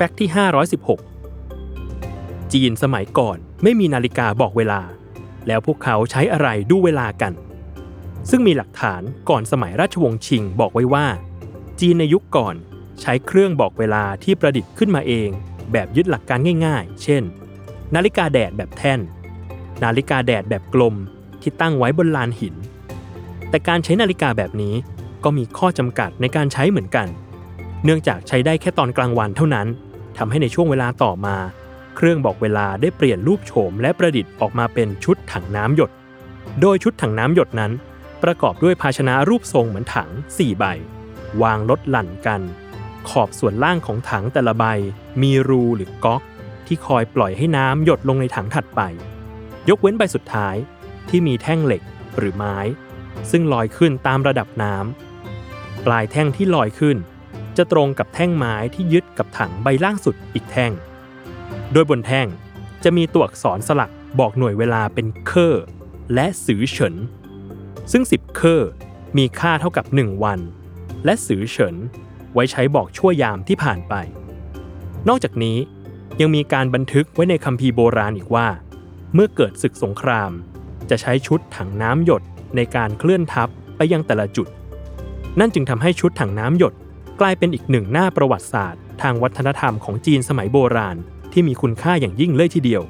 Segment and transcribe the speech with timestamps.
[0.00, 0.30] แฟกต์ที่
[1.20, 4.80] 516 จีนสมัยก่อนไม่มีนาฬิกาบอกเวลา
[5.46, 7.32] แล้วพวกเขาใช้อะไรดูเวลากัน
[8.30, 11.06] ซึ่งมีหลักฐานก่อนสมัยราชวงศ์ชิงบอกไว้ว่า
[11.80, 12.54] จีนในยุคก่อน
[13.00, 15.28] ใช้เครื่องบอกเวลาที่ประดิษฐ์ขึ้นมาเอง
[15.72, 17.22] แบบยึดหลักการง่าย ๆ เช่น
[17.94, 19.00] นาฬิกาแดดแบบแท่น
[19.84, 20.94] นาฬิกาแดดแบบกลม
[21.40, 22.54] ที่ตั้งไว้บนลานหิน
[23.50, 24.74] แต่การใช้นาฬิกาแบบนี้
[25.24, 27.08] ก็มีข้อจำกัดในการใช้เหมือนกัน
[27.84, 29.68] เนื่องจากใช้ได้แค่ตอนกลางวันเท่านั้น
[30.18, 31.36] ทำให้ในช่วงเวลาต่อมา
[31.96, 35.90] เครื่องบอกเวลาได้เปลี่ยนรูปโฉมและประดิษฐ์ออกมาเป็นชุดถังน้ำหยด
[36.60, 37.72] โดยชุดถังน้ำหยดนั้น
[38.22, 40.64] ประกอบด้วยภาชนะรูปทรงเหมือนถัง 4 ใบ
[41.42, 42.40] วางลดหลั่นกัน
[43.08, 44.64] ขอบส่วนล่างของถังแต่ละใบ
[45.22, 46.22] มีรูหรือก๊อก
[46.66, 48.80] ที่คอยปล่อยให้น้ำหยดลงในถังถัดไป
[49.68, 50.56] ยกเว้นใบสุดท้าย
[51.08, 51.82] ที่มีแท่งเหล็ก
[52.18, 52.56] หรือไม้
[53.30, 56.96] ซึ่งลอยขึ้นตามระดับน้ำปลายแท่งที่ลอยขึ้น
[57.58, 60.72] จะตรงกับแท่งไม้ที่ยึดกับถังใบล่างสุดอีกแท่ง
[61.72, 62.26] โดยบนแท่ง
[62.84, 65.64] จะมีตัวอักษรสลักบอกหน่วยเวลาเป็นเคอร์
[66.14, 66.94] และสือเฉิน
[67.92, 68.70] ซึ่ง 10 เคอร์
[69.16, 70.40] มีค่าเท่ากับ 1 วัน
[71.04, 71.76] และสือเฉิน
[72.34, 73.94] ไว้ใช้บอกชั่วยามที่ผ่านไป
[75.08, 75.58] นอกจากนี้
[76.20, 78.48] ยังมีการบันทึกไว้ในคัมภีร์โบราณอีกว่า
[79.14, 80.30] เมื่อเกิดศึกสงคราม
[80.90, 82.22] จะใช้ชุดถังน้ำหยด
[82.56, 84.48] ในการเคลื่อนทัพไปยังแต่ละจุด
[85.40, 86.74] นั่นจึงทำให้ชุดถังน้ำหยด
[87.20, 90.96] กลายเป็นอีกหนึ่งหน้าประวัติศาสตร์ ทางวัฒนธรรมของจีนสมัยโบราณ
[91.32, 92.82] ที่มีคุณค่าอย่างยิ่งเลยทีเดียว